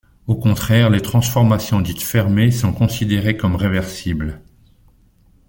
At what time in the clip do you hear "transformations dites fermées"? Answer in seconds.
1.03-2.49